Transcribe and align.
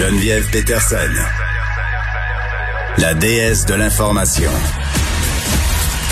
Geneviève 0.00 0.50
Peterson, 0.50 0.96
la 2.96 3.12
déesse 3.12 3.66
de 3.66 3.74
l'information. 3.74 4.50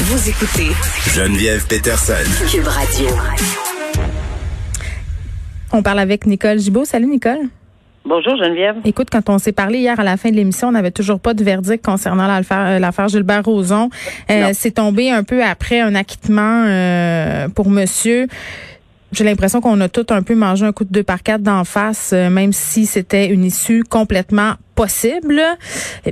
Vous 0.02 0.28
écoutez 0.28 0.74
Geneviève 1.14 1.66
Peterson. 1.66 2.12
Cube 2.50 2.66
Radio. 2.66 3.06
On 5.72 5.82
parle 5.82 6.00
avec 6.00 6.26
Nicole 6.26 6.58
Gibault. 6.58 6.84
Salut 6.84 7.06
Nicole. 7.06 7.38
Bonjour 8.04 8.36
Geneviève. 8.36 8.76
Écoute, 8.84 9.08
quand 9.10 9.30
on 9.30 9.38
s'est 9.38 9.52
parlé 9.52 9.78
hier 9.78 9.98
à 9.98 10.04
la 10.04 10.18
fin 10.18 10.30
de 10.30 10.36
l'émission, 10.36 10.68
on 10.68 10.72
n'avait 10.72 10.90
toujours 10.90 11.18
pas 11.18 11.32
de 11.32 11.42
verdict 11.42 11.82
concernant 11.82 12.26
l'affaire, 12.26 12.78
l'affaire 12.78 13.08
Gilbert 13.08 13.44
Rozon. 13.46 13.88
Euh, 14.30 14.50
c'est 14.52 14.72
tombé 14.72 15.10
un 15.10 15.22
peu 15.22 15.42
après 15.42 15.80
un 15.80 15.94
acquittement 15.94 16.64
euh, 16.66 17.48
pour 17.48 17.70
monsieur. 17.70 18.26
J'ai 19.12 19.24
l'impression 19.24 19.60
qu'on 19.60 19.80
a 19.80 19.88
tout 19.88 20.06
un 20.10 20.22
peu 20.22 20.34
mangé 20.34 20.66
un 20.66 20.72
coup 20.72 20.84
de 20.84 20.92
deux 20.92 21.02
par 21.02 21.22
quatre 21.22 21.42
d'en 21.42 21.64
face, 21.64 22.10
euh, 22.12 22.28
même 22.28 22.52
si 22.52 22.84
c'était 22.84 23.28
une 23.28 23.44
issue 23.44 23.82
complètement 23.82 24.54
possible. 24.78 25.42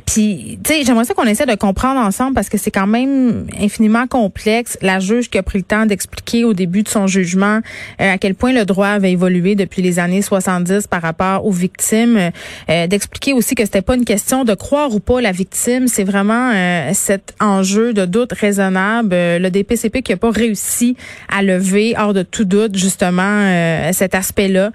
Puis, 0.06 0.58
tu 0.64 0.72
sais, 0.72 0.82
j'aimerais 0.84 1.04
ça 1.04 1.14
qu'on 1.14 1.22
essaie 1.22 1.46
de 1.46 1.54
comprendre 1.54 2.00
ensemble 2.00 2.34
parce 2.34 2.48
que 2.48 2.58
c'est 2.58 2.72
quand 2.72 2.88
même 2.88 3.46
infiniment 3.60 4.08
complexe. 4.08 4.76
La 4.82 4.98
juge 4.98 5.30
qui 5.30 5.38
a 5.38 5.44
pris 5.44 5.58
le 5.58 5.64
temps 5.64 5.86
d'expliquer 5.86 6.42
au 6.42 6.52
début 6.52 6.82
de 6.82 6.88
son 6.88 7.06
jugement 7.06 7.60
euh, 8.00 8.14
à 8.14 8.18
quel 8.18 8.34
point 8.34 8.52
le 8.52 8.64
droit 8.64 8.88
avait 8.88 9.12
évolué 9.12 9.54
depuis 9.54 9.82
les 9.82 10.00
années 10.00 10.20
70 10.20 10.88
par 10.88 11.00
rapport 11.00 11.46
aux 11.46 11.52
victimes, 11.52 12.32
euh, 12.68 12.86
d'expliquer 12.88 13.34
aussi 13.34 13.54
que 13.54 13.64
c'était 13.64 13.82
pas 13.82 13.94
une 13.94 14.04
question 14.04 14.42
de 14.42 14.54
croire 14.54 14.92
ou 14.92 14.98
pas 14.98 15.20
la 15.20 15.30
victime, 15.30 15.86
c'est 15.86 16.02
vraiment 16.02 16.50
euh, 16.52 16.90
cet 16.92 17.36
enjeu 17.38 17.92
de 17.92 18.04
doute 18.04 18.32
raisonnable. 18.32 19.10
le 19.12 19.48
DPCP 19.48 20.02
qui 20.02 20.12
a 20.12 20.16
pas 20.16 20.32
réussi 20.32 20.96
à 21.28 21.44
lever 21.44 21.94
hors 21.96 22.14
de 22.14 22.24
tout 22.24 22.44
doute 22.44 22.76
justement 22.76 23.92
cet 23.92 24.16
aspect-là 24.16 24.72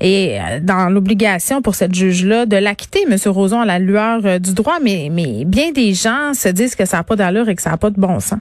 et 0.00 0.38
dans 0.60 0.90
l'obligation 0.90 1.62
pour 1.62 1.74
cette 1.74 1.94
juge-là 1.94 2.44
de 2.44 2.56
l'acquitter, 2.56 3.06
Monsieur 3.08 3.29
Roson 3.30 3.60
à 3.60 3.66
la 3.66 3.78
lueur 3.78 4.20
euh, 4.24 4.38
du 4.38 4.54
droit, 4.54 4.78
mais, 4.82 5.08
mais 5.10 5.44
bien 5.44 5.72
des 5.72 5.94
gens 5.94 6.34
se 6.34 6.48
disent 6.48 6.74
que 6.74 6.84
ça 6.84 6.98
n'a 6.98 7.02
pas 7.02 7.16
d'allure 7.16 7.48
et 7.48 7.54
que 7.54 7.62
ça 7.62 7.70
n'a 7.70 7.76
pas 7.76 7.90
de 7.90 8.00
bon 8.00 8.20
sens. 8.20 8.40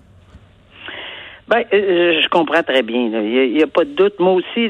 Ben, 1.50 1.64
euh, 1.74 2.22
je 2.22 2.30
comprends 2.30 2.62
très 2.62 2.84
bien. 2.84 3.10
Il 3.24 3.54
n'y 3.54 3.64
a, 3.64 3.68
pas 3.68 3.84
de 3.84 3.90
doute. 3.90 4.20
Moi 4.20 4.34
aussi, 4.34 4.70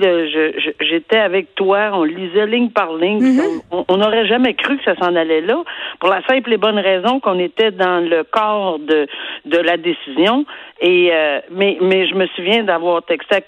j'étais 0.80 1.17
avec 1.17 1.53
toi. 1.56 1.92
On 1.92 2.06
lisait 2.06 2.47
ligne 2.47 2.70
par 2.70 2.95
ligne. 2.95 3.20
Mm-hmm. 3.20 3.86
On 3.90 3.97
n'aurait 3.97 4.25
jamais 4.28 4.53
cru 4.53 4.78
que 4.78 4.84
ça 4.86 4.95
s'en 4.95 5.14
allait 5.14 5.42
là, 5.42 5.62
pour 6.00 6.09
la 6.09 6.25
simple 6.25 6.53
et 6.53 6.58
bonne 6.58 6.80
raison 6.80 7.20
qu'on 7.20 7.38
était 7.38 7.72
dans 7.72 8.00
le 8.00 8.23
corps 8.23 8.80
de, 8.80 9.08
de 9.45 9.58
la 9.58 9.75
décision. 9.75 10.45
Et 10.80 11.09
euh, 11.12 11.42
mais, 11.52 11.78
mais 11.81 12.08
je 12.08 12.16
me 12.16 12.28
souviens 12.28 12.64
d'avoir 12.64 13.03
texté 13.03 13.36
à 13.36 13.42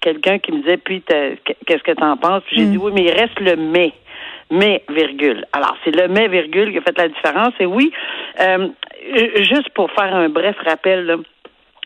quelqu'un 0.00 0.38
qui 0.38 0.52
me 0.52 0.62
disait 0.62 0.76
puis 0.76 1.02
qu'est-ce 1.02 1.82
que 1.82 1.92
tu 1.92 2.04
en 2.04 2.16
penses? 2.16 2.44
Puis 2.46 2.58
j'ai 2.58 2.66
mm. 2.66 2.70
dit 2.70 2.78
oui, 2.78 2.92
mais 2.94 3.02
il 3.02 3.10
reste 3.10 3.40
le 3.40 3.56
mais 3.56 3.92
mais, 4.50 4.84
virgule. 4.88 5.44
Alors, 5.52 5.76
c'est 5.84 5.94
le 5.94 6.08
mais, 6.08 6.28
virgule, 6.28 6.72
qui 6.72 6.78
a 6.78 6.82
fait 6.82 6.96
la 6.98 7.08
différence. 7.08 7.54
Et 7.60 7.66
oui, 7.66 7.92
euh, 8.40 8.68
juste 9.40 9.70
pour 9.70 9.90
faire 9.92 10.14
un 10.14 10.28
bref 10.28 10.56
rappel, 10.64 11.06
là, 11.06 11.16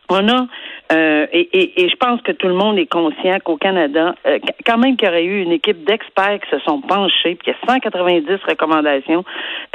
on 0.08 0.28
a, 0.28 0.46
euh, 0.92 1.26
et, 1.32 1.88
je 1.88 1.96
pense 1.96 2.20
que 2.22 2.32
tout 2.32 2.48
le 2.48 2.54
monde 2.54 2.78
est 2.78 2.86
conscient 2.86 3.38
qu'au 3.44 3.56
Canada, 3.56 4.14
euh, 4.26 4.38
quand 4.66 4.78
même 4.78 4.96
qu'il 4.96 5.08
y 5.08 5.10
aurait 5.10 5.24
eu 5.24 5.42
une 5.42 5.52
équipe 5.52 5.84
d'experts 5.84 6.40
qui 6.40 6.50
se 6.50 6.58
sont 6.60 6.80
penchés, 6.80 7.34
puis 7.36 7.38
qu'il 7.38 7.54
y 7.54 7.56
a 7.56 7.72
190 7.72 8.26
recommandations 8.46 9.24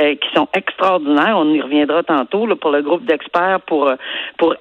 euh, 0.01 0.16
qui 0.16 0.29
sont 0.35 0.47
extraordinaires. 0.53 1.35
On 1.38 1.53
y 1.53 1.61
reviendra 1.61 2.03
tantôt 2.03 2.45
là, 2.45 2.56
pour 2.56 2.72
le 2.72 2.81
groupe 2.81 3.06
d'experts 3.06 3.61
pour 3.61 3.88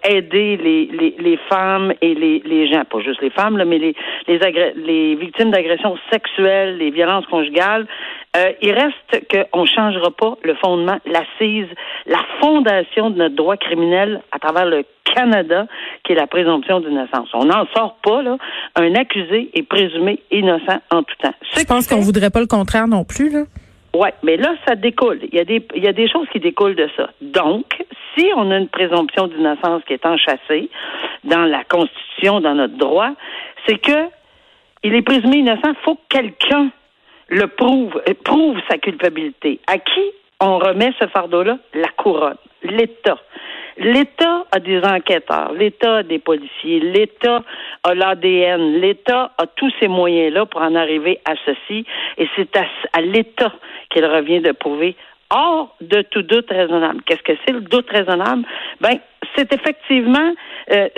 aider 0.08 0.56
les, 0.56 1.38
femmes 1.48 1.92
et 2.00 2.14
les, 2.14 2.68
gens, 2.68 2.84
pas 2.84 3.00
juste 3.00 3.20
les 3.20 3.30
femmes, 3.30 3.58
là, 3.58 3.64
mais 3.64 3.78
les, 3.78 3.94
les 4.28 5.14
victimes 5.16 5.50
d'agressions 5.50 5.96
sexuelles, 6.10 6.78
les 6.78 6.90
violences 6.90 7.26
conjugales. 7.26 7.86
Il 8.62 8.72
reste 8.72 9.28
qu'on 9.52 9.62
ne 9.62 9.66
changera 9.66 10.10
pas 10.10 10.34
le 10.42 10.54
fondement, 10.54 10.98
l'assise, 11.06 11.68
la 12.06 12.20
fondation 12.40 13.10
de 13.10 13.18
notre 13.18 13.34
droit 13.34 13.56
criminel 13.56 14.20
à 14.32 14.38
travers 14.38 14.66
le 14.66 14.84
Canada, 15.04 15.66
qui 16.04 16.12
est 16.12 16.16
la 16.16 16.26
présomption 16.26 16.80
d'innocence. 16.80 17.28
On 17.34 17.44
n'en 17.44 17.66
sort 17.74 17.96
pas, 18.02 18.22
là. 18.22 18.36
Un 18.74 18.94
accusé 18.94 19.50
est 19.54 19.62
présumé 19.62 20.20
innocent 20.30 20.80
en 20.90 21.02
tout 21.02 21.14
temps. 21.22 21.34
Je 21.56 21.64
pense 21.64 21.86
qu'on 21.86 22.00
voudrait 22.00 22.30
pas 22.30 22.40
le 22.40 22.46
contraire 22.46 22.88
non 22.88 23.04
plus, 23.04 23.30
là. 23.30 23.44
Oui, 23.94 24.08
mais 24.22 24.36
là, 24.36 24.54
ça 24.66 24.74
découle. 24.74 25.20
Il 25.32 25.34
y, 25.34 25.40
a 25.40 25.44
des, 25.44 25.66
il 25.74 25.82
y 25.82 25.88
a 25.88 25.92
des 25.92 26.08
choses 26.08 26.26
qui 26.30 26.38
découlent 26.38 26.74
de 26.74 26.88
ça. 26.96 27.08
Donc, 27.22 27.64
si 28.14 28.26
on 28.36 28.50
a 28.50 28.58
une 28.58 28.68
présomption 28.68 29.26
d'innocence 29.26 29.82
qui 29.86 29.94
est 29.94 30.04
enchâssée 30.04 30.68
dans 31.24 31.44
la 31.44 31.64
Constitution, 31.64 32.40
dans 32.40 32.54
notre 32.54 32.76
droit, 32.76 33.12
c'est 33.66 33.78
que 33.78 34.08
il 34.82 34.94
est 34.94 35.02
présumé 35.02 35.38
innocent, 35.38 35.70
il 35.70 35.82
faut 35.82 35.94
que 35.94 36.00
quelqu'un 36.10 36.70
le 37.28 37.46
prouve, 37.46 38.00
prouve 38.24 38.58
sa 38.68 38.78
culpabilité. 38.78 39.60
À 39.66 39.78
qui 39.78 40.12
on 40.40 40.58
remet 40.58 40.92
ce 41.00 41.06
fardeau-là? 41.08 41.58
La 41.74 41.88
couronne, 41.88 42.36
l'État. 42.62 43.18
L'État 43.78 44.46
a 44.52 44.58
des 44.58 44.80
enquêteurs, 44.82 45.52
l'État 45.52 45.96
a 45.96 46.02
des 46.02 46.18
policiers, 46.18 46.80
l'État 46.80 47.42
a 47.82 47.94
l'ADN, 47.94 48.80
l'État 48.80 49.32
a 49.36 49.46
tous 49.46 49.70
ces 49.78 49.88
moyens-là 49.88 50.46
pour 50.46 50.62
en 50.62 50.74
arriver 50.74 51.20
à 51.26 51.34
ceci, 51.44 51.84
et 52.16 52.26
c'est 52.36 52.56
à, 52.56 53.00
l'État 53.02 53.52
qu'il 53.90 54.06
revient 54.06 54.40
de 54.40 54.52
prouver 54.52 54.96
hors 55.28 55.76
de 55.82 56.00
tout 56.02 56.22
doute 56.22 56.48
raisonnable. 56.48 57.02
Qu'est-ce 57.04 57.22
que 57.22 57.36
c'est 57.44 57.52
le 57.52 57.60
doute 57.60 57.90
raisonnable? 57.90 58.46
Ben, 58.80 58.98
c'est 59.36 59.52
effectivement 59.52 60.32
euh, 60.70 60.88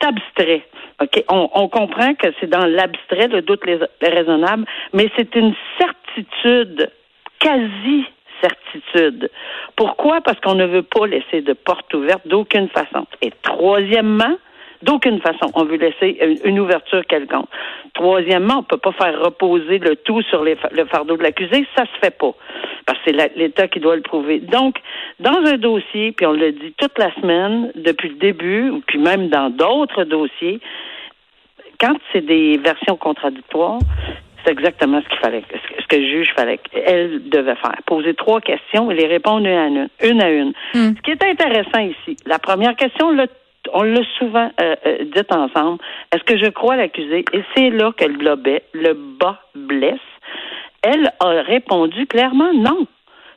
c'est 0.00 0.08
abstrait. 0.08 0.66
OK? 1.00 1.24
On, 1.28 1.48
on 1.54 1.68
comprend 1.68 2.14
que 2.14 2.28
c'est 2.40 2.48
dans 2.48 2.66
l'abstrait 2.66 3.28
le 3.28 3.42
doute 3.42 3.62
raisonnable, 4.00 4.64
mais 4.92 5.10
c'est 5.16 5.34
une 5.34 5.54
certitude 5.78 6.90
quasi 7.38 8.06
certitude. 8.42 9.30
Pourquoi? 9.76 10.20
Parce 10.20 10.38
qu'on 10.40 10.54
ne 10.54 10.66
veut 10.66 10.82
pas 10.82 11.06
laisser 11.06 11.40
de 11.40 11.52
porte 11.52 11.92
ouverte 11.94 12.26
d'aucune 12.26 12.68
façon. 12.68 13.06
Et 13.22 13.32
troisièmement, 13.42 14.36
d'aucune 14.82 15.20
façon, 15.20 15.50
on 15.54 15.64
veut 15.64 15.76
laisser 15.76 16.18
une, 16.44 16.58
ouverture 16.58 17.04
quelconque. 17.06 17.48
Troisièmement, 17.94 18.54
on 18.54 18.60
ne 18.60 18.66
peut 18.66 18.76
pas 18.76 18.92
faire 18.92 19.20
reposer 19.20 19.78
le 19.78 19.96
tout 19.96 20.22
sur 20.22 20.44
le 20.44 20.84
fardeau 20.90 21.16
de 21.16 21.22
l'accusé, 21.22 21.66
ça 21.76 21.84
se 21.84 21.98
fait 22.00 22.16
pas, 22.16 22.34
parce 22.86 22.98
que 23.00 23.10
c'est 23.10 23.36
l'État 23.36 23.68
qui 23.68 23.80
doit 23.80 23.96
le 23.96 24.02
prouver. 24.02 24.40
Donc, 24.40 24.76
dans 25.20 25.44
un 25.44 25.56
dossier, 25.56 26.12
puis 26.12 26.26
on 26.26 26.32
le 26.32 26.52
dit 26.52 26.74
toute 26.78 26.98
la 26.98 27.14
semaine, 27.14 27.72
depuis 27.74 28.10
le 28.10 28.16
début, 28.16 28.70
ou 28.70 28.82
puis 28.86 28.98
même 28.98 29.28
dans 29.28 29.50
d'autres 29.50 30.04
dossiers, 30.04 30.60
quand 31.80 31.96
c'est 32.12 32.24
des 32.24 32.58
versions 32.58 32.96
contradictoires, 32.96 33.78
c'est 34.44 34.52
exactement 34.52 35.02
ce 35.02 35.08
qu'il 35.08 35.18
fallait, 35.18 35.42
ce 35.80 35.86
que 35.88 35.96
le 35.96 36.08
juge 36.08 36.32
fallait, 36.36 36.60
elle 36.72 37.28
devait 37.28 37.56
faire. 37.56 37.76
Poser 37.84 38.14
trois 38.14 38.40
questions 38.40 38.90
et 38.90 38.94
les 38.94 39.06
répondre 39.06 39.46
une 39.46 39.46
à 39.46 39.66
une. 39.66 39.88
une, 40.02 40.22
à 40.22 40.30
une. 40.30 40.52
Hmm. 40.74 40.94
Ce 40.96 41.02
qui 41.02 41.10
est 41.10 41.24
intéressant 41.24 41.80
ici, 41.80 42.16
la 42.26 42.38
première 42.38 42.76
question, 42.76 43.10
on 43.72 43.82
l'a 43.82 44.02
souvent 44.18 44.50
euh, 44.60 44.76
euh, 44.86 45.04
dit 45.04 45.20
ensemble. 45.30 45.78
Est-ce 46.12 46.24
que 46.24 46.38
je 46.38 46.50
crois 46.50 46.76
l'accusé? 46.76 47.24
Et 47.32 47.42
c'est 47.54 47.70
là 47.70 47.92
que 47.92 48.04
le 48.04 48.60
le 48.74 48.92
bas 48.92 49.40
blesse. 49.54 49.98
Elle 50.82 51.10
a 51.20 51.42
répondu 51.42 52.06
clairement 52.06 52.52
non. 52.54 52.86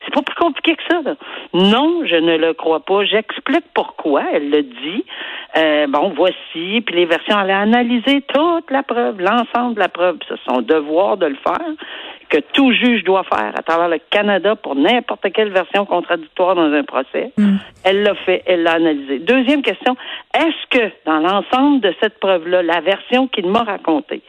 C'est 0.10 0.16
pas 0.16 0.22
plus 0.24 0.36
compliqué 0.36 0.76
que 0.76 0.84
ça. 0.90 1.02
Non, 1.54 2.02
je 2.06 2.16
ne 2.16 2.38
le 2.38 2.54
crois 2.54 2.80
pas. 2.80 3.04
J'explique 3.06 3.66
pourquoi. 3.76 4.24
Elle 4.34 4.50
le 4.50 4.64
dit. 4.64 5.06
Euh, 5.56 5.88
bon, 5.88 6.14
voici. 6.16 6.82
Puis 6.82 6.96
les 6.96 7.06
versions, 7.06 7.40
elle 7.40 7.52
a 7.52 7.60
analysé 7.60 8.22
toute 8.22 8.72
la 8.72 8.82
preuve, 8.82 9.20
l'ensemble 9.20 9.76
de 9.76 9.80
la 9.80 9.88
preuve. 9.88 10.18
C'est 10.28 10.40
son 10.48 10.62
devoir 10.62 11.18
de 11.18 11.28
le 11.28 11.36
faire, 11.36 11.68
que 12.30 12.38
tout 12.54 12.72
juge 12.72 13.04
doit 13.04 13.24
faire 13.24 13.54
à 13.56 13.62
travers 13.62 13.88
le 13.88 14.00
Canada 14.10 14.56
pour 14.56 14.76
n'importe 14.76 15.32
quelle 15.32 15.50
version 15.50 15.86
contradictoire 15.86 16.56
dans 16.56 16.72
un 16.74 16.84
procès. 16.84 17.32
Mm. 17.38 17.58
Elle 17.84 18.04
l'a 18.04 18.16
fait, 18.16 18.44
elle 18.48 18.64
l'a 18.64 18.74
analysé. 18.74 19.20
Deuxième 19.20 19.62
question, 19.62 19.96
est-ce 20.36 20.78
que 20.78 20.92
dans 21.06 21.20
l'ensemble 21.20 21.82
de 21.82 21.94
cette 22.02 22.20
preuve-là, 22.20 22.64
la 22.64 22.82
version 22.82 23.28
qu'il 23.28 23.48
m'a 23.48 23.64
racontée, 23.64 24.22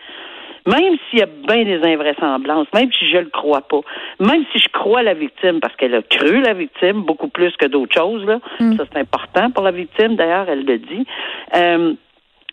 même 0.67 0.97
s'il 1.09 1.21
y 1.21 1.23
a 1.23 1.27
bien 1.27 1.65
des 1.65 1.83
invraisemblances, 1.83 2.67
même 2.75 2.91
si 2.93 3.11
je 3.11 3.19
le 3.19 3.31
crois 3.31 3.63
pas, 3.63 3.81
même 4.19 4.45
si 4.53 4.59
je 4.59 4.69
crois 4.69 5.03
la 5.03 5.15
victime 5.15 5.61
parce 5.61 5.75
qu'elle 5.77 5.95
a 5.95 6.03
cru 6.03 6.41
la 6.41 6.55
victime 6.55 7.03
beaucoup 7.03 7.29
plus 7.29 7.57
que 7.57 7.67
d'autres 7.67 7.95
choses, 7.95 8.25
là, 8.25 8.41
mm. 8.61 8.77
ça 8.77 8.85
c'est 8.93 8.99
important 8.99 9.51
pour 9.51 9.65
la 9.65 9.71
victime, 9.71 10.17
d'ailleurs, 10.17 10.49
elle 10.49 10.65
le 10.65 10.79
dit. 10.79 11.07
Euh, 11.55 11.95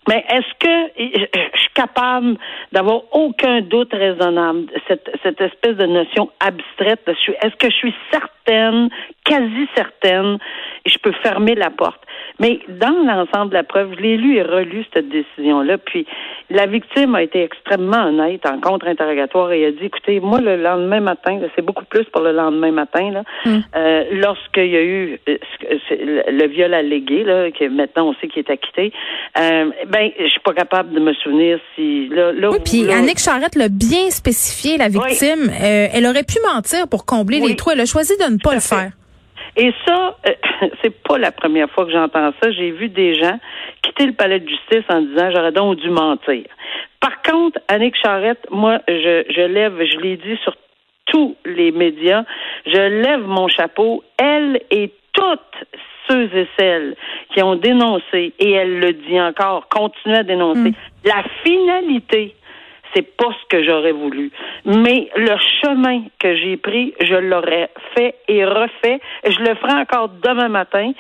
Mais 0.07 0.23
est-ce 0.29 0.53
que 0.59 0.91
je 0.97 1.59
suis 1.59 1.73
capable 1.73 2.37
d'avoir 2.71 3.01
aucun 3.11 3.61
doute 3.61 3.93
raisonnable, 3.93 4.65
cette, 4.87 5.09
cette 5.23 5.41
espèce 5.41 5.75
de 5.77 5.85
notion 5.85 6.29
abstraite? 6.39 7.01
Est-ce 7.07 7.55
que 7.55 7.69
je 7.69 7.75
suis 7.75 7.93
certaine, 8.11 8.89
quasi 9.25 9.67
certaine, 9.75 10.37
et 10.85 10.89
je 10.89 10.97
peux 10.99 11.11
fermer 11.23 11.55
la 11.55 11.69
porte? 11.69 12.01
Mais 12.39 12.59
dans 12.67 13.03
l'ensemble 13.03 13.49
de 13.49 13.55
la 13.55 13.63
preuve, 13.63 13.95
je 13.97 14.01
l'ai 14.01 14.17
lu 14.17 14.37
et 14.37 14.43
relu 14.43 14.85
cette 14.93 15.09
décision-là. 15.09 15.77
Puis 15.79 16.05
la 16.49 16.67
victime 16.67 17.15
a 17.15 17.23
été 17.23 17.41
extrêmement 17.43 18.05
honnête 18.05 18.45
en 18.45 18.59
contre-interrogatoire 18.59 19.51
et 19.51 19.65
a 19.65 19.71
dit, 19.71 19.85
écoutez, 19.85 20.19
moi, 20.19 20.39
le 20.39 20.55
lendemain 20.55 20.99
matin, 20.99 21.39
c'est 21.55 21.65
beaucoup 21.65 21.85
plus 21.85 22.03
pour 22.05 22.21
le 22.21 22.31
lendemain 22.31 22.71
matin, 22.71 23.11
là, 23.11 23.23
Hmm. 23.45 23.59
euh, 23.75 24.03
lorsqu'il 24.11 24.67
y 24.67 24.77
a 24.77 24.83
eu 24.83 25.19
euh, 25.29 25.37
le, 25.91 26.31
le 26.31 26.47
viol 26.47 26.73
allégué, 26.73 27.23
là, 27.23 27.51
que 27.51 27.65
maintenant 27.65 28.09
on 28.09 28.13
sait 28.15 28.27
qu'il 28.27 28.39
est 28.39 28.49
acquitté, 28.49 28.91
euh, 29.39 29.71
ben, 29.87 29.96
je 30.19 30.27
suis 30.27 30.39
pas 30.41 30.53
capable 30.53 30.93
de 30.93 30.99
me 30.99 31.13
souvenir 31.13 31.59
si 31.75 32.07
là, 32.09 32.31
là, 32.31 32.49
Oui, 32.51 32.57
puis 32.63 32.91
Annick 32.91 33.19
Charrette 33.19 33.55
l'a 33.55 33.69
bien 33.69 34.09
spécifié, 34.09 34.77
la 34.77 34.87
victime. 34.89 35.49
Euh, 35.49 35.87
elle 35.93 36.05
aurait 36.05 36.23
pu 36.23 36.37
mentir 36.53 36.87
pour 36.87 37.05
combler 37.05 37.39
Oui. 37.41 37.49
les 37.49 37.55
trous. 37.55 37.71
Elle 37.71 37.81
a 37.81 37.85
choisi 37.85 38.17
de 38.17 38.23
ne 38.31 38.37
pas 38.37 38.53
le 38.53 38.59
fait. 38.59 38.75
faire. 38.75 38.91
Et 39.55 39.73
ça, 39.87 40.15
euh, 40.27 40.31
c'est 40.83 40.95
pas 41.03 41.17
la 41.17 41.31
première 41.31 41.69
fois 41.71 41.85
que 41.85 41.91
j'entends 41.91 42.31
ça. 42.41 42.51
J'ai 42.51 42.71
vu 42.71 42.89
des 42.89 43.15
gens 43.15 43.39
quitter 43.81 44.05
le 44.05 44.13
palais 44.13 44.39
de 44.39 44.47
justice 44.47 44.83
en 44.89 45.01
disant 45.01 45.31
j'aurais 45.33 45.51
donc 45.51 45.77
dû 45.77 45.89
mentir. 45.89 46.43
Par 46.99 47.21
contre, 47.23 47.59
Annick 47.67 47.95
Charrette, 48.01 48.45
moi, 48.51 48.79
je, 48.87 49.23
je 49.29 49.41
lève, 49.41 49.73
je 49.79 49.97
l'ai 49.99 50.17
dit 50.17 50.37
sur 50.43 50.55
tous 51.05 51.35
les 51.45 51.71
médias, 51.71 52.23
je 52.65 53.01
lève 53.01 53.21
mon 53.21 53.47
chapeau. 53.47 54.03
Elle 54.17 54.59
et 54.71 54.91
toutes 55.13 55.39
ceux 56.09 56.29
et 56.35 56.47
celles 56.57 56.95
qui 57.33 57.41
ont 57.41 57.55
dénoncé, 57.55 58.33
et 58.39 58.51
elle 58.51 58.79
le 58.79 58.93
dit 58.93 59.19
encore, 59.19 59.67
continue 59.69 60.15
à 60.15 60.23
dénoncer, 60.23 60.73
la 61.03 61.23
finalité 61.43 62.35
c'est 62.93 63.17
pas 63.17 63.29
ce 63.41 63.47
que 63.49 63.63
j'aurais 63.63 63.91
voulu. 63.91 64.31
Mais 64.65 65.09
le 65.15 65.35
chemin 65.61 66.03
que 66.19 66.35
j'ai 66.35 66.57
pris, 66.57 66.93
je 67.01 67.15
l'aurais 67.15 67.69
fait 67.95 68.15
et 68.27 68.45
refait. 68.45 68.99
Et 69.23 69.31
je 69.31 69.39
le 69.39 69.55
ferai 69.55 69.73
encore 69.73 70.09
demain 70.09 70.47
matin 70.47 70.91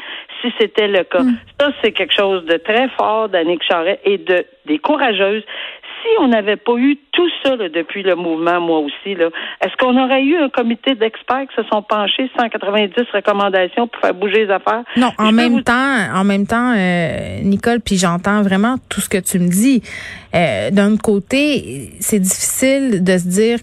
si 0.41 0.53
c'était 0.59 0.87
le 0.87 1.03
cas. 1.03 1.23
Ça, 1.59 1.71
c'est 1.81 1.91
quelque 1.91 2.13
chose 2.13 2.45
de 2.45 2.57
très 2.57 2.89
fort 2.89 3.29
d'Annick 3.29 3.63
Charret 3.63 3.99
et 4.03 4.17
de 4.17 4.45
des 4.65 4.79
courageuses. 4.79 5.43
Si 6.03 6.09
on 6.19 6.27
n'avait 6.27 6.55
pas 6.57 6.73
eu 6.77 6.97
tout 7.11 7.27
ça 7.43 7.55
là, 7.55 7.69
depuis 7.69 8.03
le 8.03 8.15
mouvement, 8.15 8.61
moi 8.61 8.79
aussi, 8.79 9.11
est-ce 9.11 9.75
qu'on 9.77 9.97
aurait 10.01 10.23
eu 10.23 10.37
un 10.37 10.49
comité 10.49 10.95
d'experts 10.95 11.45
qui 11.49 11.55
se 11.61 11.67
sont 11.71 11.81
penchés 11.81 12.29
190 12.39 12.93
recommandations 13.13 13.87
pour 13.87 13.99
faire 14.01 14.13
bouger 14.13 14.45
les 14.45 14.51
affaires? 14.51 14.83
Non, 14.95 15.11
en 15.17 15.31
même 15.31 15.53
vous- 15.53 15.61
temps, 15.61 15.95
en 16.13 16.23
même 16.23 16.45
temps, 16.45 16.73
euh, 16.77 17.41
Nicole, 17.43 17.79
puis 17.79 17.97
j'entends 17.97 18.41
vraiment 18.43 18.75
tout 18.89 19.01
ce 19.01 19.09
que 19.09 19.17
tu 19.17 19.39
me 19.39 19.47
dis. 19.49 19.81
Euh, 20.35 20.69
D'un 20.71 20.97
côté, 20.97 21.89
c'est 21.99 22.19
difficile 22.19 23.03
de 23.03 23.17
se 23.17 23.27
dire 23.27 23.59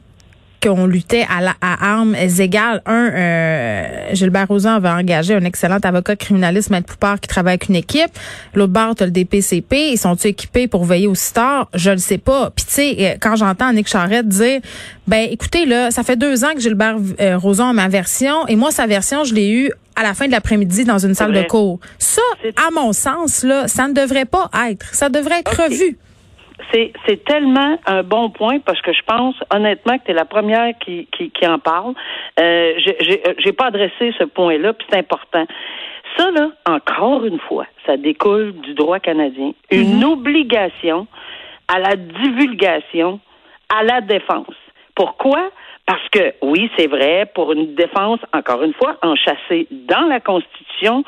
qu'on 0.64 0.86
luttait 0.86 1.26
à, 1.28 1.42
la, 1.42 1.54
à 1.60 1.92
armes 1.92 2.16
égales. 2.16 2.80
Un, 2.86 3.10
euh, 3.12 3.86
Gilbert 4.12 4.48
Rozon 4.48 4.70
avait 4.70 4.88
engagé 4.88 5.34
un 5.34 5.44
excellent 5.44 5.78
avocat 5.82 6.16
criminaliste, 6.16 6.70
Maître 6.70 6.86
Poupard, 6.86 7.20
qui 7.20 7.28
travaille 7.28 7.52
avec 7.52 7.68
une 7.68 7.76
équipe. 7.76 8.10
L'autre 8.54 8.72
bord, 8.72 8.94
t'as 8.94 9.04
le 9.04 9.10
DPCP. 9.10 9.90
Ils 9.92 9.98
sont-ils 9.98 10.28
équipés 10.28 10.66
pour 10.66 10.84
veiller 10.84 11.06
au 11.06 11.14
tard? 11.34 11.68
Je 11.74 11.90
le 11.90 11.98
sais 11.98 12.18
pas. 12.18 12.50
Puis 12.50 12.64
tu 12.64 12.72
sais, 12.72 12.96
euh, 12.98 13.16
quand 13.20 13.36
j'entends 13.36 13.72
Nick 13.72 13.88
Charrette 13.88 14.28
dire, 14.28 14.60
ben 15.06 15.28
écoutez, 15.30 15.66
là, 15.66 15.90
ça 15.90 16.02
fait 16.02 16.16
deux 16.16 16.44
ans 16.44 16.54
que 16.54 16.60
Gilbert 16.60 16.96
euh, 17.20 17.36
Rozon 17.36 17.68
a 17.68 17.72
ma 17.72 17.88
version, 17.88 18.46
et 18.46 18.56
moi, 18.56 18.70
sa 18.70 18.86
version, 18.86 19.24
je 19.24 19.34
l'ai 19.34 19.50
eue 19.50 19.70
à 19.96 20.02
la 20.02 20.14
fin 20.14 20.26
de 20.26 20.32
l'après-midi 20.32 20.84
dans 20.84 20.98
une 20.98 21.14
salle 21.14 21.32
de 21.32 21.42
cours. 21.42 21.78
Ça, 21.98 22.22
à 22.56 22.70
mon 22.72 22.92
sens, 22.92 23.42
là, 23.42 23.68
ça 23.68 23.86
ne 23.86 23.92
devrait 23.92 24.24
pas 24.24 24.50
être. 24.68 24.86
Ça 24.92 25.08
devrait 25.08 25.40
être 25.40 25.62
revu. 25.62 25.98
C'est, 26.72 27.24
tellement 27.24 27.78
un 27.86 28.02
bon 28.02 28.30
point 28.30 28.58
parce 28.60 28.80
que 28.80 28.92
je 28.92 29.02
pense 29.06 29.34
honnêtement 29.52 29.98
que 29.98 30.04
tu 30.04 30.10
es 30.10 30.14
la 30.14 30.24
première 30.24 30.76
qui, 30.78 31.06
qui, 31.12 31.30
qui 31.30 31.46
en 31.46 31.58
parle. 31.58 31.94
Euh, 32.40 32.74
j'ai, 32.78 33.22
euh, 33.26 33.34
j'ai 33.38 33.52
pas 33.52 33.66
adressé 33.66 34.12
ce 34.18 34.24
point-là, 34.24 34.72
puis 34.72 34.86
c'est 34.90 34.98
important. 34.98 35.46
Ça, 36.16 36.30
là, 36.30 36.50
encore 36.66 37.24
une 37.24 37.38
fois, 37.40 37.66
ça 37.86 37.96
découle 37.96 38.52
du 38.60 38.74
droit 38.74 39.00
canadien. 39.00 39.52
Une 39.70 40.04
obligation 40.04 41.06
à 41.68 41.78
la 41.78 41.96
divulgation, 41.96 43.20
à 43.68 43.82
la 43.82 44.00
défense. 44.00 44.54
Pourquoi? 44.94 45.50
Parce 45.86 46.08
que, 46.10 46.34
oui, 46.42 46.70
c'est 46.76 46.86
vrai, 46.86 47.30
pour 47.34 47.52
une 47.52 47.74
défense, 47.74 48.20
encore 48.32 48.62
une 48.62 48.74
fois, 48.74 48.96
enchâssée 49.02 49.66
dans 49.70 50.06
la 50.08 50.20
Constitution, 50.20 51.04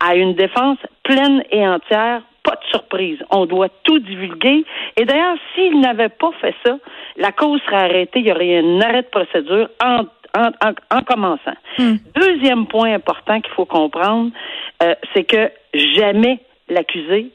à 0.00 0.16
une 0.16 0.34
défense 0.34 0.78
pleine 1.04 1.44
et 1.50 1.66
entière, 1.66 2.22
pas 2.52 2.60
de 2.62 2.70
surprise. 2.70 3.18
On 3.30 3.46
doit 3.46 3.68
tout 3.84 3.98
divulguer. 3.98 4.64
Et 4.96 5.04
d'ailleurs, 5.04 5.36
s'il 5.54 5.80
n'avait 5.80 6.10
pas 6.10 6.32
fait 6.40 6.54
ça, 6.64 6.78
la 7.16 7.32
cause 7.32 7.60
serait 7.62 7.84
arrêtée. 7.84 8.20
Il 8.20 8.26
y 8.26 8.32
aurait 8.32 8.58
un 8.58 8.80
arrêt 8.80 9.02
de 9.02 9.08
procédure 9.08 9.68
en, 9.82 10.04
en, 10.36 10.50
en, 10.64 10.72
en 10.96 11.02
commençant. 11.02 11.56
Deuxième 12.14 12.66
point 12.66 12.92
important 12.94 13.40
qu'il 13.40 13.52
faut 13.54 13.64
comprendre, 13.64 14.30
euh, 14.82 14.94
c'est 15.14 15.24
que 15.24 15.50
jamais 15.74 16.40
l'accusé 16.68 17.30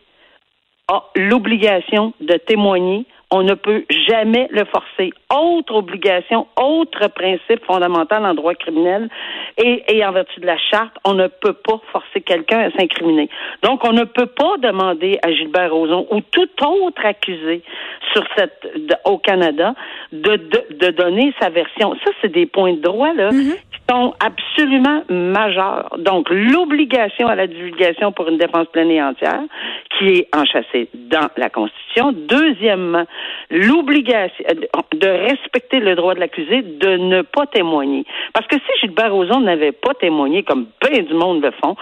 a 0.87 1.03
l'obligation 1.15 2.13
de 2.21 2.33
témoigner. 2.33 3.05
On 3.29 3.43
ne 3.43 3.55
peut 3.55 3.83
jamais 4.07 4.47
le 4.51 4.63
forcer. 4.65 5.11
Autre 5.35 5.75
obligation, 5.75 6.47
autre 6.61 7.07
principe 7.09 7.65
fondamental 7.65 8.25
en 8.25 8.33
droit 8.33 8.53
criminel 8.55 9.09
et, 9.57 9.83
et 9.89 10.05
en 10.05 10.13
vertu 10.13 10.39
de 10.39 10.45
la 10.45 10.57
charte, 10.57 10.95
on 11.03 11.13
ne 11.13 11.27
peut 11.27 11.51
pas 11.53 11.79
forcer 11.91 12.21
quelqu'un 12.21 12.59
à 12.59 12.71
s'incriminer. 12.71 13.29
Donc, 13.63 13.85
on 13.85 13.91
ne 13.91 14.05
peut 14.05 14.27
pas 14.27 14.55
demander 14.59 15.19
à 15.23 15.31
Gilbert 15.33 15.73
Rozon 15.73 16.07
ou 16.09 16.21
tout 16.21 16.47
autre 16.65 17.05
accusé 17.05 17.63
sur 18.13 18.23
cette 18.37 18.61
de- 18.75 18.95
au 19.03 19.17
Canada 19.17 19.73
de, 20.13 20.37
de, 20.37 20.63
de 20.79 20.91
donner 20.91 21.33
sa 21.41 21.49
version. 21.49 21.95
Ça, 22.05 22.11
c'est 22.21 22.31
des 22.31 22.45
points 22.45 22.73
de 22.75 22.81
droit 22.81 23.13
là 23.13 23.29
qui 23.31 23.53
sont 23.89 24.13
absolument 24.25 25.01
majeurs. 25.09 25.95
Donc, 25.99 26.27
l'obligation 26.29 27.27
à 27.27 27.35
la 27.35 27.47
divulgation 27.47 28.13
pour 28.13 28.29
une 28.29 28.37
défense 28.37 28.67
pleine 28.67 28.91
et 28.91 29.01
entière, 29.03 29.41
qui 29.97 30.07
est 30.09 30.35
enchâssée 30.35 30.89
dans 30.93 31.27
la 31.37 31.49
Constitution. 31.49 32.13
Deuxièmement, 32.13 33.05
l'obligation 33.49 34.45
euh, 34.49 34.81
de 34.93 35.07
respecter 35.07 35.79
le 35.79 35.95
droit 35.95 36.13
de 36.13 36.19
l'accusé 36.19 36.61
de 36.61 36.97
ne 36.97 37.21
pas 37.21 37.45
témoigner. 37.47 38.05
Parce 38.33 38.47
que 38.47 38.55
si 38.55 38.79
Gilbert 38.81 39.13
Rozon 39.13 39.41
n'avait 39.41 39.71
pas 39.71 39.93
témoigné, 39.95 40.43
comme 40.43 40.67
bien 40.81 41.01
du 41.01 41.13
monde 41.13 41.41
le 41.41 41.51
font, 41.51 41.75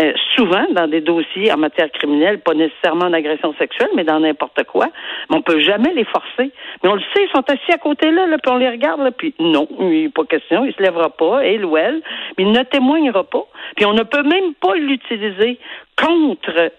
euh, 0.00 0.12
souvent 0.36 0.66
dans 0.72 0.88
des 0.88 1.00
dossiers 1.00 1.52
en 1.52 1.58
matière 1.58 1.90
criminelle, 1.92 2.40
pas 2.40 2.54
nécessairement 2.54 3.10
d'agression 3.10 3.54
sexuelle, 3.58 3.90
mais 3.94 4.04
dans 4.04 4.20
n'importe 4.20 4.64
quoi, 4.64 4.86
mais 5.28 5.36
on 5.36 5.42
peut 5.42 5.60
jamais 5.60 5.92
les 5.94 6.04
forcer. 6.04 6.50
Mais 6.82 6.88
on 6.88 6.94
le 6.94 7.02
sait, 7.14 7.24
ils 7.24 7.30
sont 7.34 7.44
assis 7.48 7.72
à 7.72 7.78
côté 7.78 8.10
là, 8.10 8.26
là 8.26 8.38
puis 8.38 8.52
on 8.52 8.58
les 8.58 8.68
regarde, 8.68 9.02
là, 9.02 9.10
puis 9.10 9.34
non, 9.38 9.68
il 9.78 10.04
n'est 10.04 10.08
pas 10.08 10.24
question, 10.24 10.64
il 10.64 10.74
se 10.74 10.82
lèvera 10.82 11.10
pas, 11.10 11.44
elle 11.44 11.64
ou 11.64 11.76
elle, 11.76 12.02
mais 12.36 12.44
il 12.44 12.52
ne 12.52 12.62
témoignera 12.62 13.24
pas. 13.24 13.46
Puis 13.76 13.84
on 13.86 13.92
ne 13.92 14.02
peut 14.02 14.22
même 14.22 14.54
pas 14.60 14.74
l'utiliser 14.74 15.58
contre 15.96 16.70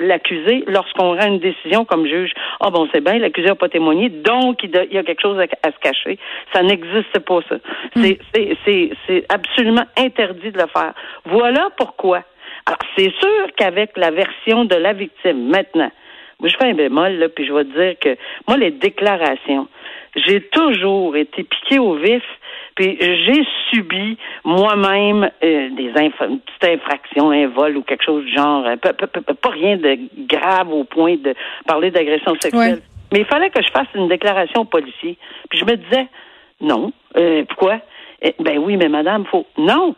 l'accusé 0.00 0.27
lorsqu'on 0.66 1.16
rend 1.16 1.26
une 1.26 1.38
décision 1.38 1.84
comme 1.84 2.06
juge. 2.06 2.32
Ah 2.60 2.70
bon, 2.70 2.88
c'est 2.92 3.02
bien, 3.02 3.18
l'accusé 3.18 3.48
n'a 3.48 3.54
pas 3.54 3.68
témoigné, 3.68 4.08
donc 4.08 4.62
il, 4.62 4.70
y 4.70 4.98
a 4.98 5.02
quelque 5.02 5.20
chose 5.22 5.38
à, 5.38 5.44
à 5.66 5.72
se 5.72 5.78
cacher. 5.80 6.18
Ça 6.52 6.62
n'existe 6.62 7.18
pas, 7.20 7.40
ça. 7.48 7.56
C'est- 7.96 8.18
C'est 8.34 8.56
c'est- 8.64 8.90
c'est 9.06 9.24
absolument 9.28 9.84
interdit 9.96 10.50
de 10.52 10.58
le 10.58 10.66
faire. 10.68 10.92
Voilà 11.24 11.68
pourquoi. 11.76 12.22
Alors, 12.66 12.78
c'est 12.96 13.12
sûr 13.20 13.46
qu'avec 13.56 13.96
la 13.96 14.10
version 14.10 14.64
de 14.64 14.74
la 14.74 14.92
victime, 14.92 15.48
maintenant, 15.48 15.90
moi, 16.40 16.48
je 16.48 16.56
fais 16.56 16.66
un 16.70 16.74
bémol, 16.74 17.12
là, 17.14 17.28
puis 17.28 17.46
je 17.46 17.52
vais 17.52 17.64
te 17.64 17.72
dire 17.78 17.94
que, 18.00 18.16
moi, 18.46 18.56
les 18.56 18.70
déclarations, 18.70 19.66
j'ai 20.26 20.40
toujours 20.48 21.16
été 21.16 21.42
piqué 21.44 21.78
au 21.78 21.94
vif, 21.94 22.22
puis 22.74 22.96
j'ai 23.00 23.44
subi 23.70 24.16
moi-même 24.44 25.30
euh, 25.42 25.68
des 25.70 25.90
inf- 25.92 26.28
une 26.28 26.40
petite 26.40 26.64
infractions, 26.80 27.30
un 27.30 27.46
vol 27.48 27.76
ou 27.76 27.82
quelque 27.82 28.04
chose 28.04 28.24
du 28.24 28.32
genre, 28.32 28.66
euh, 28.66 28.76
pas, 28.76 28.92
pas- 28.92 29.06
pas- 29.06 29.34
pas 29.34 29.50
rien 29.50 29.76
de 29.76 29.98
grave 30.26 30.72
au 30.72 30.84
point 30.84 31.16
de 31.16 31.34
parler 31.66 31.90
d'agression 31.90 32.34
sexuelle. 32.40 32.74
Ouais. 32.74 32.82
Mais 33.12 33.20
il 33.20 33.24
fallait 33.26 33.50
que 33.50 33.62
je 33.62 33.70
fasse 33.70 33.88
une 33.94 34.08
déclaration 34.08 34.60
au 34.62 34.64
policier. 34.64 35.16
Puis 35.50 35.58
je 35.58 35.64
me 35.64 35.76
disais, 35.76 36.06
non, 36.60 36.92
euh, 37.16 37.44
pourquoi? 37.48 37.80
Eh, 38.20 38.34
Ben 38.40 38.58
oui, 38.58 38.76
mais 38.76 38.88
madame, 38.88 39.24
faut. 39.26 39.46
Non, 39.56 39.94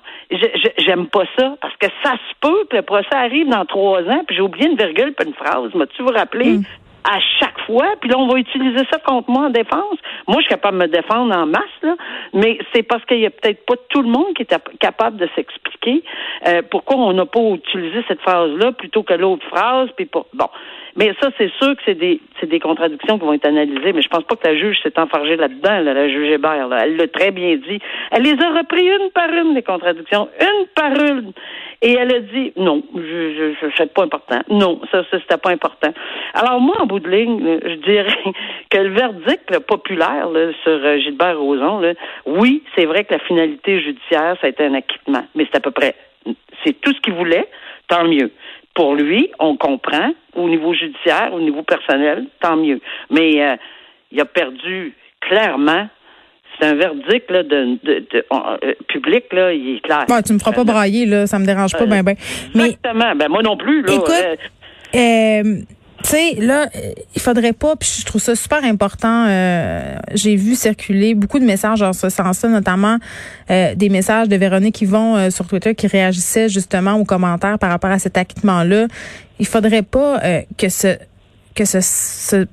j'aime 0.79 1.07
pas 1.07 1.25
ça 1.39 1.57
parce 1.61 1.75
que 1.77 1.87
ça 2.05 2.13
se 2.13 2.35
peut 2.41 2.65
que 2.71 2.77
le 2.77 2.83
procès 2.83 3.09
arrive 3.15 3.49
dans 3.49 3.65
trois 3.65 4.03
ans, 4.03 4.23
puis 4.27 4.37
j'ai 4.37 4.43
oublié 4.43 4.69
une 4.69 4.77
virgule 4.77 5.15
puis 5.15 5.27
une 5.27 5.35
phrase. 5.35 5.75
M'as-tu 5.75 6.03
vous 6.03 6.13
rappeler? 6.13 6.57
À 7.03 7.19
chaque 7.39 7.59
fois, 7.63 7.87
puis 8.01 8.11
là, 8.11 8.19
on 8.19 8.29
va 8.29 8.39
utiliser 8.39 8.85
ça 8.93 8.99
contre 8.99 9.31
moi 9.31 9.47
en 9.47 9.51
défense. 9.51 9.97
Moi, 10.29 10.37
je 10.39 10.43
suis 10.43 10.51
capable 10.51 10.79
de 10.79 10.83
me 10.87 10.89
défendre 10.89 11.35
en 11.35 11.47
masse, 11.47 11.63
là, 11.83 11.97
mais 12.35 12.59
c'est 12.75 12.83
parce 12.83 13.05
qu'il 13.07 13.21
y 13.21 13.27
a 13.27 13.31
peut-être 13.31 13.65
pas 13.65 13.75
tout 13.89 14.03
le 14.03 14.09
monde 14.09 14.35
qui 14.37 14.43
est 14.43 14.53
ap- 14.53 14.69
capable 14.79 15.17
de 15.17 15.29
s'expliquer 15.35 16.05
euh, 16.47 16.63
pourquoi 16.71 16.97
on 16.97 17.13
n'a 17.15 17.25
pas 17.25 17.41
utilisé 17.41 18.05
cette 18.07 18.21
phrase-là 18.21 18.73
plutôt 18.73 19.03
que 19.03 19.15
l'autre 19.15 19.47
phrase. 19.49 19.89
Puis 19.97 20.05
pour... 20.05 20.27
Bon, 20.35 20.49
Mais 20.97 21.13
ça, 21.21 21.31
c'est 21.39 21.51
sûr 21.61 21.77
que 21.77 21.83
c'est 21.85 21.95
des, 21.95 22.21
des 22.43 22.61
contradictions 22.61 23.19
qui 23.19 23.25
vont 23.25 23.33
être 23.33 23.47
analysées, 23.47 23.93
mais 23.93 24.03
je 24.03 24.09
pense 24.09 24.25
pas 24.25 24.37
que 24.37 24.47
la 24.47 24.57
juge 24.57 24.79
s'est 24.83 24.99
enfargée 24.99 25.37
là-dedans, 25.37 25.81
la 25.81 26.09
juge 26.09 26.31
Hébert. 26.31 26.69
Là. 26.69 26.81
Elle 26.85 26.97
l'a 26.97 27.09
très 27.09 27.31
bien 27.31 27.57
dit. 27.57 27.79
Elle 28.11 28.23
les 28.23 28.43
a 28.43 28.59
repris 28.59 28.87
une 28.87 29.11
par 29.11 29.31
une, 29.31 29.55
les 29.55 29.63
contradictions, 29.63 30.29
une 30.41 30.67
par 30.75 30.93
une. 30.93 31.33
Et 31.83 31.95
elle 31.95 32.15
a 32.15 32.21
dit 32.21 32.53
non, 32.57 32.83
je, 32.95 33.55
je, 33.61 33.69
je 33.69 33.85
pas 33.85 34.05
important. 34.05 34.41
Non, 34.51 34.81
ça, 34.91 35.03
ça 35.11 35.19
c'était 35.19 35.39
pas 35.39 35.51
important. 35.51 35.93
Alors 36.35 36.61
moi, 36.61 36.77
en 36.81 36.87
bout 36.87 37.01
de 37.01 37.09
ligne, 37.09 37.59
je 37.65 37.75
dirais 37.77 38.35
que 38.71 38.79
le 38.79 38.91
verdict 38.91 39.59
populaire 39.61 40.29
sur 40.63 40.73
euh, 40.73 40.99
Gilbert 40.99 41.39
Rozon, 41.39 41.95
oui, 42.27 42.63
c'est 42.77 42.85
vrai 42.85 43.05
que 43.05 43.15
la 43.15 43.21
finalité 43.21 43.81
judiciaire, 43.81 44.37
ça 44.41 44.47
a 44.47 44.49
été 44.49 44.65
un 44.65 44.75
acquittement, 44.75 45.25
mais 45.35 45.47
c'est 45.51 45.57
à 45.57 45.61
peu 45.61 45.71
près, 45.71 45.95
c'est 46.65 46.79
tout 46.81 46.93
ce 46.93 47.01
qu'il 47.01 47.15
voulait, 47.15 47.49
tant 47.89 48.05
mieux. 48.05 48.31
Pour 48.81 48.95
lui, 48.95 49.31
on 49.39 49.59
comprend, 49.59 50.11
au 50.35 50.49
niveau 50.49 50.73
judiciaire, 50.73 51.35
au 51.35 51.41
niveau 51.41 51.63
personnel, 51.63 52.25
tant 52.41 52.57
mieux. 52.57 52.81
Mais 53.11 53.43
euh, 53.45 53.57
il 54.11 54.19
a 54.19 54.25
perdu 54.25 54.95
clairement 55.21 55.87
c'est 56.59 56.67
un 56.67 56.77
verdict 56.77 57.31
là, 57.31 57.43
de, 57.43 57.79
de, 57.85 58.25
euh, 58.33 58.73
public, 58.89 59.25
là, 59.33 59.53
il 59.53 59.77
est 59.77 59.81
clair. 59.81 60.07
tu 60.25 60.33
me 60.33 60.39
feras 60.39 60.53
pas 60.53 60.65
brailler, 60.65 61.05
là, 61.05 61.27
ça 61.27 61.39
me 61.39 61.45
dérange 61.45 61.73
pas, 61.73 61.85
ben, 61.85 62.03
ben. 62.03 62.17
Exactement. 62.55 63.15
Ben, 63.17 63.29
moi 63.29 63.43
non 63.43 63.59
plus, 63.59 63.83
là. 63.83 63.93
Écoute, 63.93 64.39
euh, 64.95 65.61
tu 66.03 66.11
sais, 66.11 66.35
là, 66.37 66.69
il 67.15 67.21
faudrait 67.21 67.53
pas, 67.53 67.77
puis 67.77 67.97
je 68.01 68.05
trouve 68.05 68.21
ça 68.21 68.35
super 68.35 68.65
important. 68.65 69.27
Euh, 69.29 69.97
j'ai 70.15 70.37
vu 70.37 70.55
circuler 70.55 71.15
beaucoup 71.15 71.39
de 71.39 71.45
messages 71.45 71.83
en 71.83 71.93
ce 71.93 72.09
sens-là, 72.09 72.49
notamment 72.49 72.99
euh, 73.51 73.75
des 73.75 73.89
messages 73.89 74.29
de 74.29 74.37
Véronique 74.37 74.81
Yvon 74.81 75.17
euh, 75.17 75.31
sur 75.31 75.47
Twitter 75.47 75.75
qui 75.75 75.87
réagissait 75.87 76.49
justement 76.49 76.95
aux 76.95 77.05
commentaires 77.05 77.59
par 77.59 77.71
rapport 77.71 77.91
à 77.91 77.99
cet 77.99 78.17
acquittement-là. 78.17 78.87
Il 79.39 79.47
faudrait 79.47 79.83
pas 79.83 80.21
que 80.59 80.69
ce 80.69 80.97
que 81.55 81.65
ce, 81.65 81.81
ce 81.81 82.47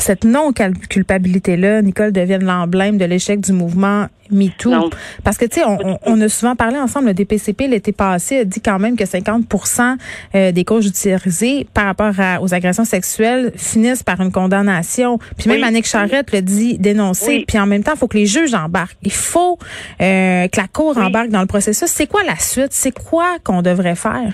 cette 0.00 0.24
non-culpabilité-là, 0.24 1.82
Nicole, 1.82 2.12
devienne 2.12 2.44
l'emblème 2.44 2.98
de 2.98 3.04
l'échec 3.04 3.40
du 3.40 3.52
mouvement 3.52 4.06
MeToo. 4.30 4.90
Parce 5.24 5.36
que, 5.36 5.44
tu 5.44 5.60
sais, 5.60 5.66
on, 5.66 5.98
on, 6.06 6.20
a 6.20 6.28
souvent 6.28 6.56
parlé 6.56 6.78
ensemble, 6.78 7.08
le 7.08 7.14
DPCP 7.14 7.66
l'été 7.68 7.92
passé 7.92 8.38
a 8.38 8.44
dit 8.44 8.60
quand 8.60 8.78
même 8.78 8.96
que 8.96 9.04
50% 9.04 9.96
euh, 10.34 10.52
des 10.52 10.64
causes 10.64 10.84
judiciarisées 10.84 11.66
par 11.74 11.86
rapport 11.86 12.12
aux 12.40 12.54
agressions 12.54 12.84
sexuelles 12.84 13.52
finissent 13.56 14.02
par 14.02 14.20
une 14.20 14.32
condamnation. 14.32 15.18
Puis 15.38 15.48
même 15.48 15.64
Annick 15.64 15.86
Charrette 15.86 16.32
le 16.32 16.42
dit 16.42 16.78
dénoncer. 16.78 17.44
Puis 17.46 17.58
en 17.58 17.66
même 17.66 17.82
temps, 17.82 17.92
il 17.94 17.98
faut 17.98 18.08
que 18.08 18.18
les 18.18 18.26
juges 18.26 18.54
embarquent. 18.54 18.98
Il 19.02 19.12
faut 19.12 19.58
euh, 20.00 20.48
que 20.48 20.60
la 20.60 20.68
Cour 20.68 20.96
embarque 20.98 21.30
dans 21.30 21.40
le 21.40 21.46
processus. 21.46 21.88
C'est 21.88 22.06
quoi 22.06 22.22
la 22.22 22.36
suite? 22.36 22.72
C'est 22.72 22.96
quoi 22.96 23.38
qu'on 23.42 23.62
devrait 23.62 23.96
faire? 23.96 24.32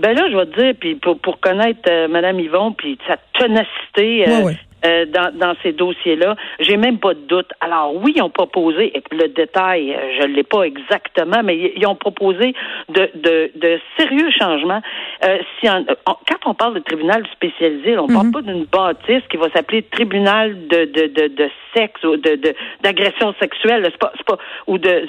Ben 0.00 0.14
là, 0.14 0.22
je 0.30 0.36
vais 0.36 0.46
te 0.46 0.60
dire, 0.60 0.74
puis 0.78 0.94
pour, 0.96 1.18
pour 1.20 1.40
connaître 1.40 1.80
euh, 1.88 2.08
Mme 2.08 2.40
Yvon, 2.40 2.72
puis 2.72 2.98
sa 3.06 3.16
ténacité, 3.38 4.28
euh, 4.28 4.52
euh, 4.84 5.06
dans, 5.06 5.36
dans 5.36 5.54
ces 5.62 5.72
dossiers-là. 5.72 6.36
J'ai 6.60 6.76
même 6.76 6.98
pas 6.98 7.14
de 7.14 7.20
doute. 7.20 7.50
Alors 7.60 7.94
oui, 7.96 8.12
ils 8.16 8.22
ont 8.22 8.30
proposé, 8.30 8.96
et 8.96 9.02
le 9.12 9.28
détail, 9.28 9.92
euh, 9.92 9.98
je 10.20 10.26
ne 10.26 10.34
l'ai 10.34 10.42
pas 10.44 10.62
exactement, 10.62 11.42
mais 11.42 11.72
ils 11.76 11.86
ont 11.86 11.96
proposé 11.96 12.54
de, 12.88 13.10
de, 13.14 13.50
de 13.56 13.80
sérieux 13.98 14.30
changements. 14.30 14.82
Euh, 15.24 15.38
si 15.58 15.66
quand 15.66 16.50
on 16.50 16.54
parle 16.54 16.74
de 16.74 16.80
tribunal 16.80 17.24
spécialisé, 17.32 17.98
on 17.98 18.06
ne 18.06 18.12
parle 18.12 18.26
mhm. 18.26 18.32
pas 18.32 18.42
d'une 18.42 18.64
bâtisse 18.64 19.26
qui 19.30 19.36
va 19.36 19.50
s'appeler 19.50 19.82
tribunal 19.82 20.68
de, 20.68 20.84
de, 20.84 21.06
de, 21.06 21.28
de 21.28 21.50
sexe 21.78 22.02
ou 22.04 22.16
de 22.16 22.54
d'agression 22.82 23.34
sexuelle. 23.40 23.82
C'est 23.84 23.98
pas, 23.98 24.12
pas 24.26 24.38
ou 24.66 24.78
de 24.78 25.08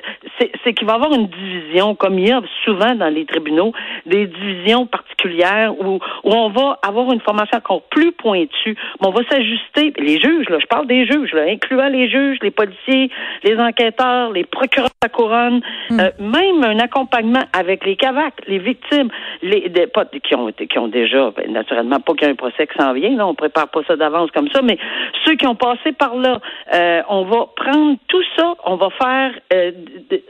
c'est 0.63 0.73
qu'il 0.73 0.87
va 0.87 0.93
y 0.93 0.95
avoir 0.95 1.13
une 1.13 1.27
division, 1.27 1.95
comme 1.95 2.19
il 2.19 2.27
y 2.27 2.31
a 2.31 2.41
souvent 2.63 2.95
dans 2.95 3.09
les 3.09 3.25
tribunaux, 3.25 3.73
des 4.05 4.27
divisions 4.27 4.85
particulières 4.85 5.73
où, 5.79 5.99
où 6.23 6.31
on 6.31 6.49
va 6.49 6.79
avoir 6.81 7.11
une 7.11 7.19
formation 7.21 7.57
encore 7.57 7.83
plus 7.83 8.11
pointue, 8.11 8.77
mais 9.01 9.07
on 9.07 9.11
va 9.11 9.21
s'ajuster 9.29 9.93
les 9.97 10.19
juges, 10.19 10.49
là, 10.49 10.57
je 10.59 10.65
parle 10.67 10.87
des 10.87 11.05
juges, 11.05 11.33
là, 11.33 11.43
incluant 11.49 11.87
les 11.87 12.09
juges, 12.09 12.37
les 12.41 12.51
policiers, 12.51 13.09
les 13.43 13.57
enquêteurs, 13.59 14.31
les 14.31 14.43
procureurs 14.45 14.89
de 14.89 15.07
la 15.07 15.09
couronne, 15.09 15.61
hmm. 15.89 15.99
euh, 15.99 16.09
même 16.19 16.63
un 16.63 16.79
accompagnement 16.79 17.43
avec 17.53 17.85
les 17.85 17.95
CAVAC, 17.95 18.33
les 18.47 18.59
victimes, 18.59 19.09
les 19.41 19.69
des, 19.69 19.87
pas, 19.87 20.05
qui 20.05 20.35
ont 20.35 20.51
qui 20.51 20.79
ont 20.79 20.87
déjà, 20.87 21.31
ben, 21.31 21.51
naturellement 21.51 21.99
pas 21.99 22.13
qu'il 22.13 22.23
y 22.23 22.29
a 22.29 22.31
un 22.31 22.35
procès 22.35 22.67
qui 22.67 22.77
s'en 22.77 22.93
vient, 22.93 23.15
là, 23.15 23.27
on 23.27 23.33
prépare 23.33 23.69
pas 23.69 23.81
ça 23.87 23.95
d'avance 23.95 24.31
comme 24.31 24.49
ça, 24.49 24.61
mais 24.61 24.77
ceux 25.25 25.35
qui 25.35 25.47
ont 25.47 25.55
passé 25.55 25.91
par 25.91 26.15
là, 26.15 26.39
euh, 26.73 27.01
on 27.09 27.25
va 27.25 27.47
prendre 27.55 27.97
tout 28.07 28.23
ça, 28.37 28.53
on 28.65 28.75
va 28.75 28.89
faire, 28.89 29.31
euh, 29.53 29.71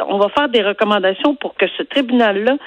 on 0.07 0.17
va 0.17 0.29
faire 0.29 0.49
des 0.49 0.61
recommandations 0.61 1.35
pour 1.35 1.55
que 1.55 1.67
ce 1.77 1.83
tribunal-là 1.83 2.57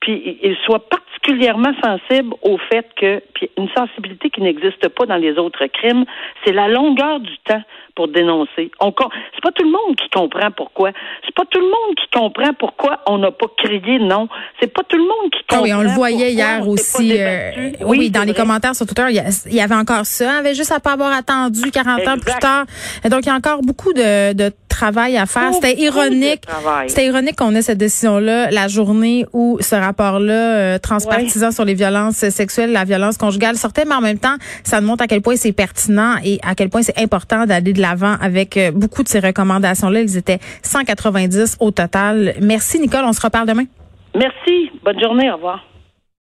puis 0.00 0.38
il 0.42 0.56
soit 0.64 0.82
particulièrement 0.88 1.72
sensible 1.82 2.34
au 2.42 2.56
fait 2.56 2.86
que, 2.96 3.22
puis 3.34 3.50
une 3.58 3.68
sensibilité 3.76 4.30
qui 4.30 4.40
n'existe 4.40 4.88
pas 4.88 5.06
dans 5.06 5.16
les 5.16 5.38
autres 5.38 5.66
crimes, 5.66 6.04
c'est 6.44 6.52
la 6.52 6.68
longueur 6.68 7.20
du 7.20 7.36
temps 7.44 7.62
pour 7.94 8.08
dénoncer. 8.08 8.70
On 8.80 8.94
c'est 8.96 9.42
pas 9.42 9.52
tout 9.52 9.64
le 9.64 9.70
monde 9.70 9.96
qui 9.96 10.08
comprend 10.08 10.50
pourquoi. 10.50 10.90
C'est 11.24 11.34
pas 11.34 11.44
tout 11.50 11.60
le 11.60 11.66
monde 11.66 11.96
qui 11.96 12.18
comprend 12.18 12.54
pourquoi 12.54 13.00
on 13.06 13.18
n'a 13.18 13.30
pas 13.30 13.46
crié 13.58 13.98
non. 13.98 14.28
C'est 14.58 14.72
pas 14.72 14.82
tout 14.84 14.96
le 14.96 15.02
monde 15.02 15.30
qui 15.30 15.40
comprend. 15.40 15.58
Ah 15.58 15.62
oui, 15.62 15.74
on 15.74 15.82
le 15.82 15.90
voyait 15.90 16.32
hier 16.32 16.66
aussi. 16.66 17.12
Euh, 17.18 17.72
oui, 17.82 18.10
dans 18.10 18.22
les 18.22 18.32
commentaires 18.32 18.74
sur 18.74 18.86
Twitter, 18.86 19.06
il 19.10 19.54
y, 19.54 19.60
avait 19.60 19.74
encore 19.74 20.06
ça. 20.06 20.32
On 20.36 20.38
avait 20.38 20.54
juste 20.54 20.72
à 20.72 20.80
pas 20.80 20.92
avoir 20.92 21.12
attendu 21.12 21.70
40 21.70 22.08
ans 22.08 22.18
plus 22.18 22.38
tard. 22.40 22.64
donc 23.04 23.20
il 23.22 23.26
y 23.26 23.30
a 23.30 23.34
encore 23.34 23.60
beaucoup 23.62 23.92
de, 23.92 24.32
de 24.32 24.50
travail 24.80 25.16
à 25.18 25.26
faire. 25.26 25.52
C'était 25.52 25.78
ironique. 25.78 26.42
C'était 26.86 27.06
ironique 27.06 27.36
qu'on 27.36 27.54
ait 27.54 27.62
cette 27.62 27.78
décision-là 27.78 28.50
la 28.50 28.68
journée 28.68 29.26
où 29.32 29.58
ce 29.60 29.74
rapport-là 29.74 30.56
euh, 30.56 30.78
transpartisan 30.78 31.50
sur 31.50 31.64
les 31.64 31.74
violences 31.74 32.28
sexuelles, 32.30 32.72
la 32.72 32.84
violence 32.84 33.18
conjugale 33.18 33.56
sortait, 33.56 33.84
mais 33.84 33.94
en 33.94 34.00
même 34.00 34.18
temps, 34.18 34.36
ça 34.64 34.80
nous 34.80 34.86
montre 34.86 35.04
à 35.04 35.06
quel 35.06 35.20
point 35.20 35.36
c'est 35.36 35.52
pertinent 35.52 36.16
et 36.24 36.38
à 36.42 36.54
quel 36.54 36.70
point 36.70 36.82
c'est 36.82 36.98
important 36.98 37.44
d'aller 37.44 37.72
de 37.74 37.80
l'avant 37.80 38.16
avec 38.22 38.56
euh, 38.56 38.70
beaucoup 38.70 39.02
de 39.02 39.08
ces 39.08 39.20
recommandations-là. 39.20 40.00
Ils 40.00 40.16
étaient 40.16 40.40
190 40.62 41.58
au 41.60 41.70
total. 41.70 42.34
Merci, 42.40 42.80
Nicole. 42.80 43.04
On 43.04 43.12
se 43.12 43.20
reparle 43.20 43.48
demain. 43.48 43.64
Merci. 44.14 44.70
Bonne 44.82 45.00
journée. 45.00 45.30
Au 45.30 45.34
revoir. 45.34 45.69